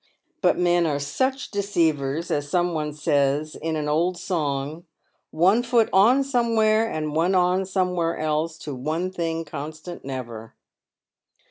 [0.41, 4.85] But men are such deceivers, as some one says in an old song—
[5.29, 10.55] one foot on somewhere, and one on somewhere else to one thing constant never."